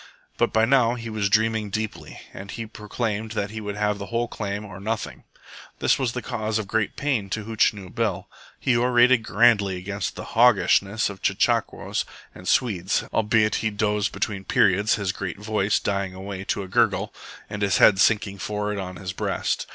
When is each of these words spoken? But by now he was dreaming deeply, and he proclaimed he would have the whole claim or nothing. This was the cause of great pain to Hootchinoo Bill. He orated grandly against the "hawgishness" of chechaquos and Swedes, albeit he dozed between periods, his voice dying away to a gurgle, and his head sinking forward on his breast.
But 0.39 0.51
by 0.51 0.65
now 0.65 0.95
he 0.95 1.11
was 1.11 1.29
dreaming 1.29 1.69
deeply, 1.69 2.19
and 2.33 2.49
he 2.49 2.65
proclaimed 2.65 3.33
he 3.33 3.61
would 3.61 3.75
have 3.75 3.99
the 3.99 4.07
whole 4.07 4.27
claim 4.27 4.65
or 4.65 4.79
nothing. 4.79 5.25
This 5.77 5.99
was 5.99 6.13
the 6.13 6.23
cause 6.23 6.57
of 6.57 6.65
great 6.67 6.95
pain 6.95 7.29
to 7.29 7.43
Hootchinoo 7.43 7.93
Bill. 7.93 8.27
He 8.59 8.75
orated 8.75 9.21
grandly 9.21 9.75
against 9.77 10.15
the 10.15 10.23
"hawgishness" 10.33 11.11
of 11.11 11.21
chechaquos 11.21 12.03
and 12.33 12.47
Swedes, 12.47 13.03
albeit 13.13 13.57
he 13.61 13.69
dozed 13.69 14.11
between 14.11 14.43
periods, 14.43 14.95
his 14.95 15.11
voice 15.11 15.77
dying 15.79 16.15
away 16.15 16.45
to 16.45 16.63
a 16.63 16.67
gurgle, 16.67 17.13
and 17.47 17.61
his 17.61 17.77
head 17.77 17.99
sinking 17.99 18.39
forward 18.39 18.79
on 18.79 18.95
his 18.95 19.13
breast. 19.13 19.67